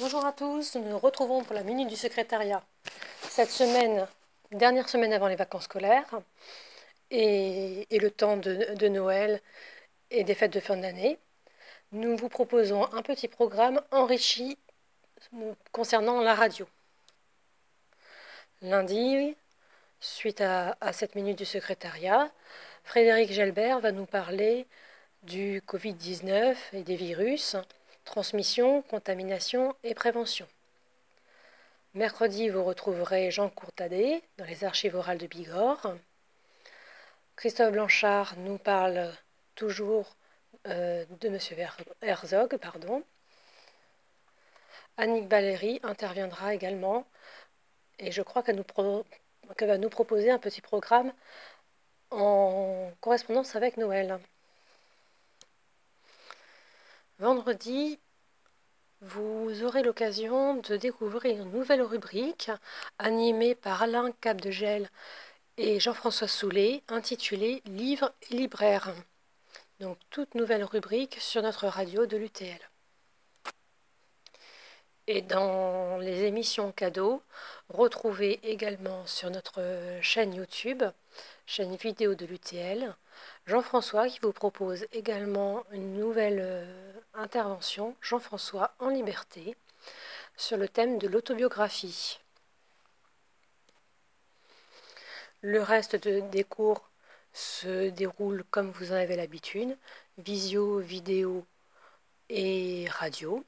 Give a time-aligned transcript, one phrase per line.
[0.00, 2.64] Bonjour à tous, nous nous retrouvons pour la minute du secrétariat.
[3.28, 4.08] Cette semaine,
[4.50, 6.20] dernière semaine avant les vacances scolaires
[7.12, 9.40] et, le temps de, Noël
[10.10, 11.16] et des fêtes de fin d'année,
[11.92, 14.58] nous vous proposons un petit programme enrichi
[15.70, 16.66] concernant la radio.
[18.62, 19.36] Lundi,
[20.00, 22.32] suite à, cette minute du secrétariat,
[22.82, 24.66] Frédéric Gelbert va nous parler
[25.22, 27.54] du Covid-19 et des virus
[28.04, 30.46] transmission, contamination et prévention.
[31.94, 35.94] Mercredi, vous retrouverez Jean Courtadet dans les archives orales de Bigorre.
[37.36, 39.12] Christophe Blanchard nous parle
[39.54, 40.16] toujours
[40.66, 41.38] euh, de M.
[42.02, 42.56] Herzog.
[42.56, 43.02] Pardon.
[44.96, 47.06] Annick Valéry interviendra également
[47.98, 48.64] et je crois qu'elle
[49.60, 51.12] va nous proposer un petit programme
[52.10, 54.18] en correspondance avec Noël.
[57.24, 57.98] Vendredi,
[59.00, 62.50] vous aurez l'occasion de découvrir une nouvelle rubrique
[62.98, 64.90] animée par Alain Capdegel
[65.56, 68.94] et Jean-François Soulet intitulée Livres et libraires.
[69.80, 72.60] Donc toute nouvelle rubrique sur notre radio de l'UTL.
[75.06, 77.22] Et dans les émissions cadeaux,
[77.70, 79.62] retrouvez également sur notre
[80.02, 80.82] chaîne YouTube,
[81.46, 82.94] chaîne vidéo de l'UTL,
[83.46, 89.56] Jean-François qui vous propose également une nouvelle euh, intervention, Jean-François en liberté,
[90.36, 92.18] sur le thème de l'autobiographie.
[95.42, 96.88] Le reste des cours
[97.32, 99.76] se déroule comme vous en avez l'habitude,
[100.18, 101.44] visio, vidéo
[102.28, 103.44] et radio.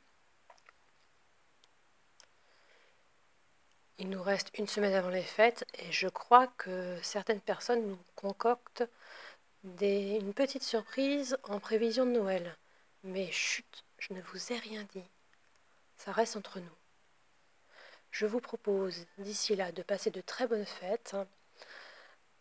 [3.98, 7.98] Il nous reste une semaine avant les fêtes et je crois que certaines personnes nous
[8.14, 8.84] concoctent
[9.80, 12.56] une petite surprise en prévision de Noël.
[13.06, 15.08] Mais chut, je ne vous ai rien dit.
[15.96, 16.76] Ça reste entre nous.
[18.10, 21.16] Je vous propose d'ici là de passer de très bonnes fêtes,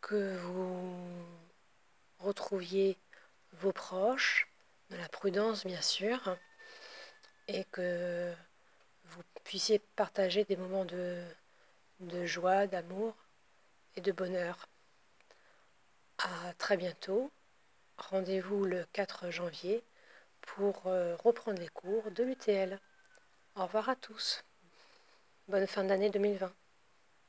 [0.01, 0.91] que vous
[2.17, 2.97] retrouviez
[3.53, 4.47] vos proches,
[4.89, 6.35] de la prudence bien sûr,
[7.47, 8.33] et que
[9.03, 11.23] vous puissiez partager des moments de,
[11.99, 13.15] de joie, d'amour
[13.95, 14.67] et de bonheur.
[16.17, 17.31] À très bientôt.
[17.97, 19.83] Rendez-vous le 4 janvier
[20.45, 22.79] pour euh, reprendre les cours de l'UTL.
[23.55, 24.43] Au revoir à tous.
[25.47, 26.51] Bonne fin d'année 2020.